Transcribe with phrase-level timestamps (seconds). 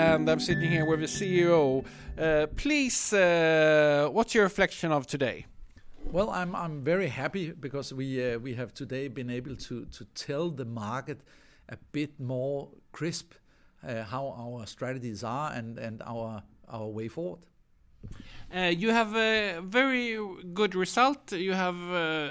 [0.00, 1.84] And I'm sitting here with the CEO.
[2.18, 5.46] Uh, please, uh, what's your reflection of today?
[6.10, 10.04] Well, I'm I'm very happy because we uh, we have today been able to to
[10.14, 11.18] tell the market
[11.68, 13.34] a bit more crisp
[13.86, 17.44] uh, how our strategies are and and our our way forward.
[18.56, 20.18] Uh, you have a very
[20.54, 21.32] good result.
[21.32, 22.30] You have uh,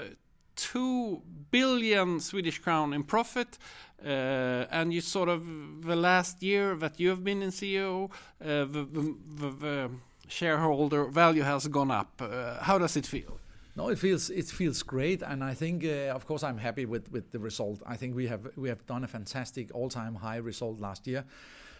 [0.60, 3.58] two billion Swedish crown in profit,
[4.04, 5.42] uh, and you sort of
[5.82, 9.90] the last year that you have been in CEO, uh, the
[10.28, 12.20] shareholder value has gone up.
[12.20, 13.38] Uh, how does it feel?
[13.76, 17.10] No, it feels it feels great, and I think, uh, of course, I'm happy with,
[17.12, 17.80] with the result.
[17.86, 21.24] I think we have we have done a fantastic all-time high result last year,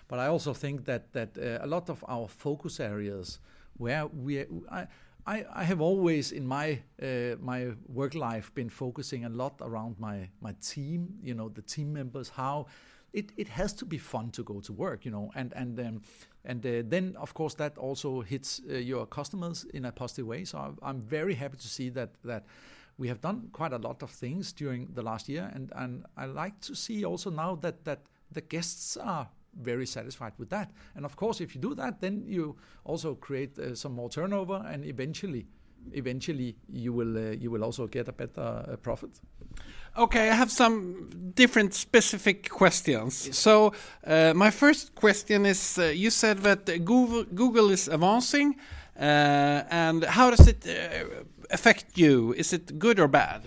[0.09, 3.39] but I also think that that uh, a lot of our focus areas
[3.77, 4.87] where we I,
[5.27, 9.99] I, I have always in my uh, my work life been focusing a lot around
[9.99, 11.19] my my team.
[11.23, 12.67] You know, the team members how.
[13.13, 16.03] It, it has to be fun to go to work, you know, and and um,
[16.45, 20.45] and uh, then of course that also hits uh, your customers in a positive way.
[20.45, 22.45] So I'm, I'm very happy to see that that
[22.99, 26.27] we have done quite a lot of things during the last year, and and I
[26.27, 27.99] like to see also now that that
[28.33, 30.71] the guests are very satisfied with that.
[30.95, 34.65] And of course, if you do that, then you also create uh, some more turnover,
[34.67, 35.47] and eventually,
[35.93, 39.21] eventually you will uh, you will also get a better uh, profit.
[39.97, 43.37] Okay, I have some different specific questions.
[43.37, 43.73] So,
[44.07, 48.57] uh, my first question is: uh, You said that Google Google is advancing,
[48.97, 49.03] uh,
[49.71, 52.35] and how does it uh, affect you?
[52.35, 53.43] Is it good or bad?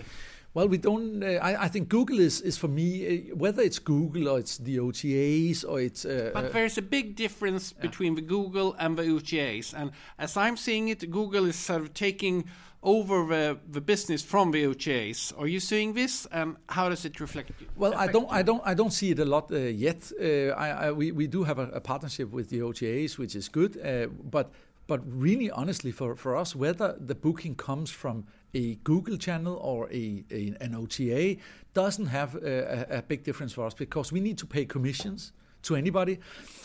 [0.54, 1.22] Well, we don't.
[1.22, 4.58] Uh, I, I, think Google is, is for me uh, whether it's Google or it's
[4.58, 6.04] the OTAs or it's.
[6.04, 10.56] Uh, but there's a big difference between the Google and the OTAs, and as I'm
[10.56, 12.44] seeing it, Google is sort of taking
[12.84, 15.32] over the, the business from the OTAs.
[15.36, 17.50] Are you seeing this, and how does it reflect?
[17.76, 18.30] Well, I don't?
[18.30, 20.12] I don't, I don't see it a lot uh, yet.
[20.20, 23.48] Uh, I, I, we, we do have a, a, partnership with the OTAs, which is
[23.48, 24.52] good, uh, but
[24.86, 29.88] but really, honestly, for, for us, whether the booking comes from a Google channel or
[29.90, 31.36] a, a an OTA
[31.74, 35.32] doesn't have a, a, big difference for us because we need to pay commissions
[35.64, 36.18] to anybody.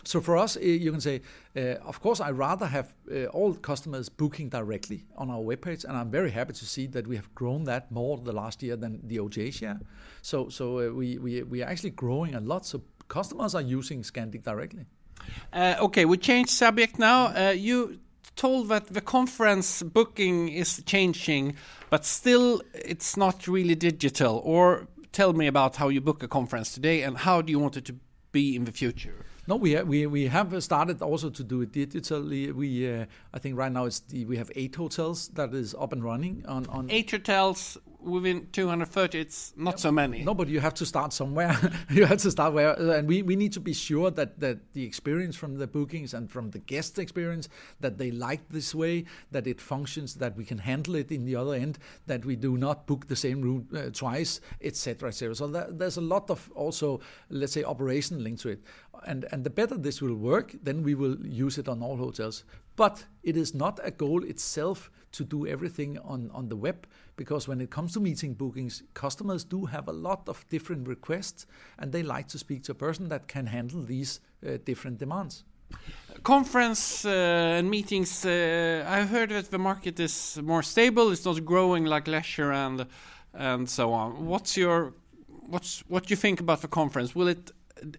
[0.04, 1.22] So for us, eh, you can say,
[1.56, 5.98] uh, of course, I rather have uh, all customers booking directly on our webpage, and
[5.98, 9.00] I'm very happy to see that we have grown that more the last year than
[9.08, 9.80] the OTA share.
[10.22, 12.66] So so uh, we, we we are actually growing a lot.
[12.66, 14.86] So customers are using Scandic directly.
[15.56, 17.52] okay, we change subject now.
[17.52, 18.00] you
[18.36, 21.56] told that the conference booking is changing,
[21.90, 24.42] but still it's not really digital.
[24.44, 27.78] Or tell me about how you book a conference today and how do you want
[27.78, 27.96] it to
[28.32, 29.26] be in the future?
[29.48, 32.54] No, we have, we we have started also to do it digitally.
[32.54, 35.92] We uh, I think right now it's the, we have eight hotels that is up
[35.92, 40.24] and running on on eight hotels within 230 it's not so many.
[40.24, 41.58] No but you have to start somewhere.
[41.90, 44.84] You have to start where and we, we need to be sure that that the
[44.84, 47.50] experience from the bookings and from the guest experience
[47.80, 51.36] that they like this way that it functions that we can handle it in the
[51.36, 55.48] other end that we do not book the same route uh, twice etc etc so
[55.48, 57.00] that, there's a lot of also
[57.30, 58.62] let's say operation linked to it.
[59.06, 62.44] And and the better this will work then we will use it on all hotels
[62.80, 67.46] but it is not a goal itself to do everything on, on the web because
[67.46, 71.46] when it comes to meeting bookings, customers do have a lot of different requests
[71.78, 75.44] and they like to speak to a person that can handle these uh, different demands.
[76.24, 81.44] Conference uh, and meetings, uh, I've heard that the market is more stable, it's not
[81.44, 82.88] growing like leisure and
[83.34, 84.26] and so on.
[84.26, 84.94] What's your
[85.28, 87.14] what's what do you think about the conference?
[87.14, 87.52] Will it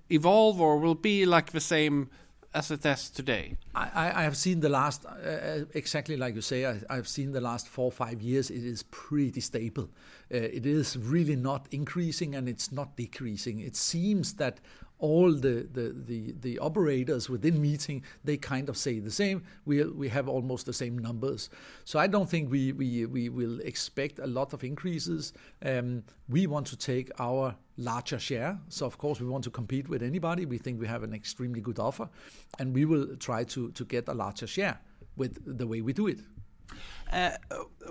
[0.09, 2.09] evolve or will it be like the same
[2.53, 3.57] as it is today?
[3.75, 7.33] I, I have seen the last, uh, uh exactly like you say, I, have seen
[7.33, 9.89] the last four or five years, it is pretty stable.
[10.33, 13.61] Uh, it is really not increasing and it's not decreasing.
[13.61, 14.61] It seems that
[15.01, 19.83] all the, the, the, the, operators within meeting they kind of say the same we,
[19.85, 21.49] we have almost the same numbers
[21.85, 25.33] so i don't think we, we, we will expect a lot of increases
[25.65, 28.59] um, we want to take our larger share.
[28.69, 30.47] So of course we want to compete with anybody.
[30.47, 32.09] We think we have an extremely good offer,
[32.59, 34.79] and we will try to to get a larger share
[35.17, 36.21] with the way we do it.
[37.13, 37.31] Uh,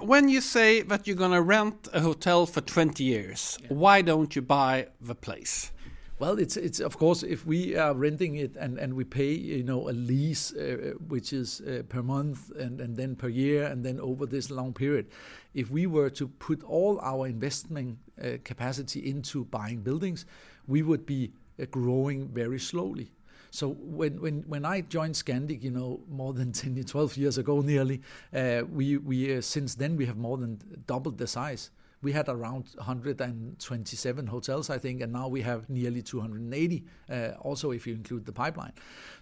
[0.02, 3.68] when you say that you're going to rent a hotel for 20 years, yeah.
[3.70, 5.72] why don't you buy the place?
[6.20, 9.64] Well, it's it's of course if we are renting it and, and we pay you
[9.64, 13.86] know a lease uh, which is uh, per month and, and then per year and
[13.86, 15.08] then over this long period,
[15.54, 20.26] if we were to put all our investment uh, capacity into buying buildings,
[20.68, 23.14] we would be uh, growing very slowly.
[23.50, 27.62] So when when when I joined Scandic, you know, more than 10, 12 years ago,
[27.62, 28.02] nearly,
[28.34, 32.30] uh, we we uh, since then we have more than doubled the size we had
[32.30, 36.86] around 127 hotels, I think, and now we have nearly 280.
[37.10, 38.74] Uh, also, if you include the pipeline,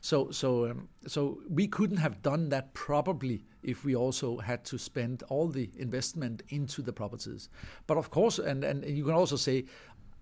[0.01, 4.77] so so um, so we couldn't have done that probably if we also had to
[4.77, 7.49] spend all the investment into the properties.
[7.87, 9.65] But of course, and and you can also say.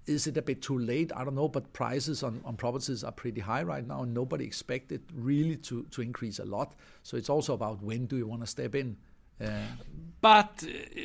[0.07, 1.12] Is it a bit too late?
[1.16, 4.46] I don't know, but prices on, on properties are pretty high right now, and nobody
[4.46, 6.75] expected really to, to increase a lot.
[7.02, 8.98] So it's also about when do you want to step in.
[9.44, 9.48] Uh,
[10.22, 11.02] but uh,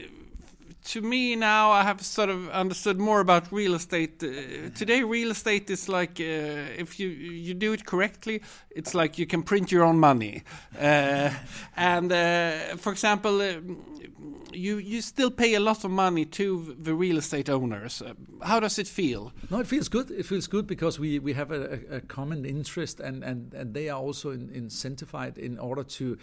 [0.85, 4.23] to me now, I have sort of understood more about real estate.
[4.23, 9.19] Uh, today, real estate is like uh, if you you do it correctly, it's like
[9.19, 10.43] you can print your own money.
[10.79, 11.31] Uh,
[11.77, 13.61] and uh, for example, uh,
[14.53, 18.03] you you still pay a lot of money to the real estate owners.
[18.03, 19.33] Uh, how does it feel?
[19.51, 20.11] No, it feels good.
[20.11, 23.89] It feels good because we we have a, a common interest, and and and they
[23.89, 26.19] are also in, incentivized in order to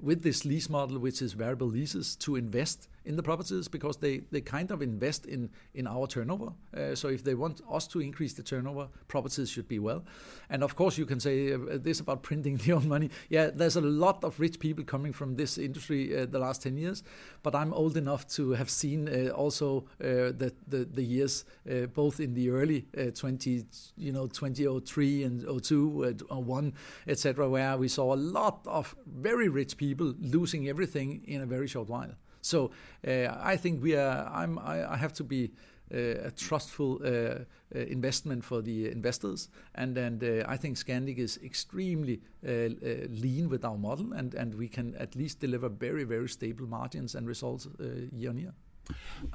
[0.00, 4.18] with this lease model, which is variable leases, to invest in the properties because they,
[4.30, 6.52] they kind of invest in, in our turnover.
[6.76, 10.04] Uh, so if they want us to increase the turnover, properties should be well.
[10.50, 13.10] And of course, you can say uh, this about printing your own money.
[13.28, 16.76] Yeah, there's a lot of rich people coming from this industry uh, the last 10
[16.76, 17.02] years,
[17.42, 21.86] but I'm old enough to have seen uh, also uh, the, the, the years uh,
[21.86, 23.64] both in the early 20,
[23.96, 26.72] you know, 2003 and 02, uh, 01,
[27.06, 31.66] etc., where we saw a lot of very rich people losing everything in a very
[31.66, 32.14] short while.
[32.42, 32.72] So
[33.06, 34.28] uh, I think we are.
[34.32, 34.58] I'm.
[34.58, 35.52] I, I have to be.
[35.92, 37.44] Uh, a trustful uh,
[37.74, 39.50] investment for the investors.
[39.74, 44.94] And, and I think Scandic is extremely lean with our model, and, and we can
[44.96, 47.68] at least deliver very, very stable margins and results
[48.10, 48.54] year on year.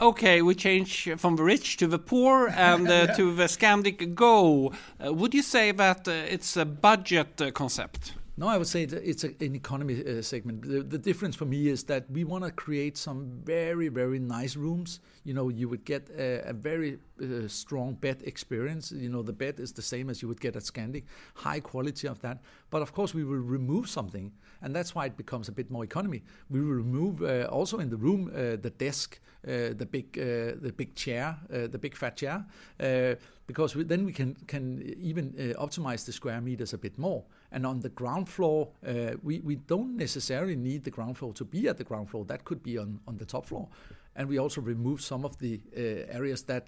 [0.01, 4.73] Okay, we change from the rich to the poor and uh, to the Scandic Go.
[5.03, 8.13] Uh, would you say that uh, it's a budget concept?
[8.39, 10.61] No, I would say it's a, an economy uh, segment.
[10.61, 14.55] The, the, difference for me is that we want to create some very, very nice
[14.55, 14.99] rooms.
[15.23, 18.91] You know, you would get a, a very uh, strong bed experience.
[18.91, 22.07] You know, the bed is the same as you would get at Scandic, high quality
[22.07, 22.43] of that.
[22.69, 24.31] But of course, we will remove something,
[24.61, 26.21] and that's why it becomes a bit more economy.
[26.51, 30.61] We will remove uh, also in the room uh, the desk, uh, the big, uh,
[30.61, 32.45] the big chair, the big fat chair,
[33.47, 37.23] because we, then we can can even optimize the square meters a bit more.
[37.51, 41.45] And on the ground floor, uh, we, we don't necessarily need the ground floor to
[41.45, 42.25] be at the ground floor.
[42.25, 43.67] That could be on, on the top floor.
[44.15, 45.79] And we also remove some of the uh,
[46.13, 46.67] areas that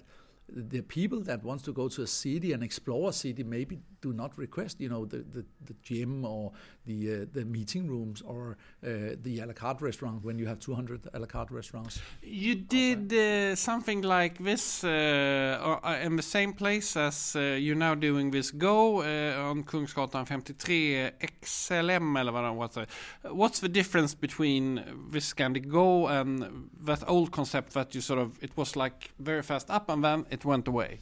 [0.54, 4.12] the people that wants to go to a city and explore a city maybe do
[4.12, 6.52] not request, you know, the, the, the gym or
[6.86, 10.58] the uh, the meeting rooms or uh, the a la carte restaurant when you have
[10.58, 12.00] 200 a la carte restaurants.
[12.22, 17.76] You did uh, something like this uh, uh, in the same place as uh, you're
[17.76, 21.10] now doing this Go on Kungsgatan 53
[21.42, 22.86] XLM eller vad was?
[23.24, 28.38] What's the difference between this Scandic Go and that old concept that you sort of
[28.42, 30.98] it was like very fast up and then it went away?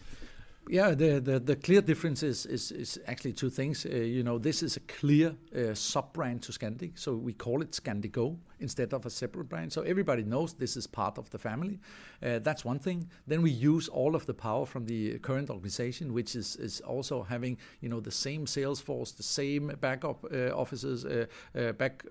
[0.70, 3.86] Yeah, the, the, the, clear difference is, is, is actually two things.
[3.86, 7.62] Uh, you know, this is a clear uh, sub brand to Scandic, so we call
[7.62, 9.72] it Scandic Go instead of a separate brand.
[9.72, 11.80] So everybody knows this is part of the family.
[12.22, 13.08] Uh, that's one thing.
[13.26, 17.22] Then we use all of the power from the current organization, which is, is also
[17.22, 21.26] having you know the same sales force, the same backup uh, offices, uh,
[21.58, 22.04] uh, back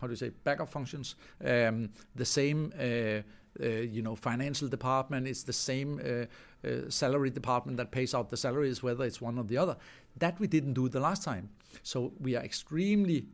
[0.00, 1.14] how do you say backup functions,
[1.44, 2.72] um, the same.
[3.60, 5.28] Uh, you know, financial department.
[5.28, 9.36] It's the same uh, uh, salary department that pays out the salaries, whether it's one
[9.38, 9.76] or the other.
[10.16, 11.50] That we didn't do the last time.
[11.82, 13.26] So we are extremely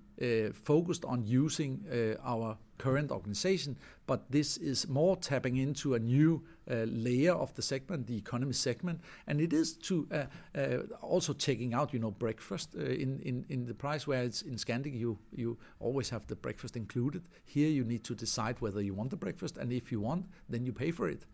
[0.53, 6.43] focused on using uh, our current organization, but this is more tapping into a new
[6.71, 10.25] uh, layer of the segment, the economy segment, and it is to uh,
[10.59, 14.07] uh, also taking out, you know, breakfast uh, in, the price.
[14.07, 17.23] Where it's in Scandic, you you always have the breakfast included.
[17.45, 20.65] Here, you need to decide whether you want the breakfast, and if you want, then
[20.65, 21.27] you pay for it.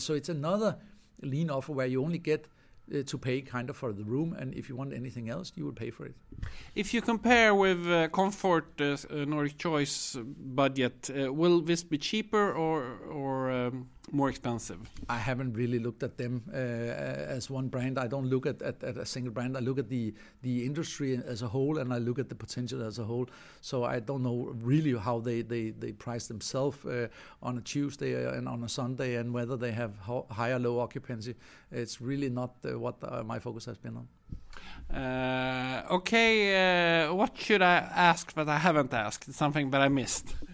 [0.00, 0.76] so it's another
[1.22, 2.46] lean offer where you only get
[2.94, 5.64] uh, to pay kind of for the room, and if you want anything else, you
[5.64, 6.14] will pay for it.
[6.74, 12.52] If you compare with uh, Comfort uh, Nordic Choice budget, uh, will this be cheaper
[12.52, 14.78] or or um more expensive?
[15.08, 17.98] I haven't really looked at them uh, as one brand.
[17.98, 19.56] I don't look at, at, at, a single brand.
[19.56, 22.82] I look at the the industry as a whole, and I look at the potential
[22.82, 23.28] as a whole.
[23.60, 27.08] So I don't know really how they they, they price themselves uh,
[27.42, 30.80] on a Tuesday and on a Sunday, and whether they have ho- high or low
[30.80, 31.34] occupancy.
[31.72, 34.08] It's really not uh, what uh, my focus has been on.
[34.96, 39.32] Uh, okay, uh, what should I ask that I haven't asked?
[39.32, 40.34] Something that I missed.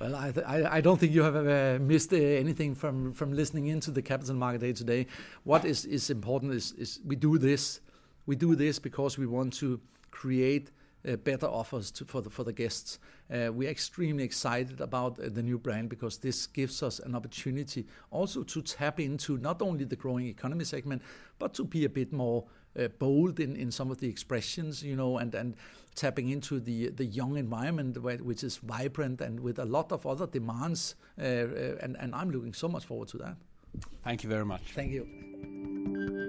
[0.00, 3.68] Well, I, I, I, don't think you have uh, missed uh, anything from, from listening
[3.68, 5.06] into the Capital Market Day today.
[5.44, 7.78] What is, is important is, is we do this.
[8.26, 9.78] We do this because we want to
[10.10, 10.72] create
[11.16, 12.98] better offers to, for, the, for the guests.
[13.30, 17.86] Uh, we're extremely excited about uh, the new brand because this gives us an opportunity
[18.10, 21.02] also to tap into not only the growing economy segment,
[21.38, 22.44] but to be a bit more
[22.78, 25.56] uh, bold in, in some of the expressions, you know, and, and
[25.94, 30.26] tapping into the the young environment which is vibrant and with a lot of other
[30.26, 30.94] demands.
[31.20, 33.36] Uh, uh, and, and I'm looking so much forward to that.
[34.04, 34.62] Thank you very much.
[34.74, 36.28] Thank you.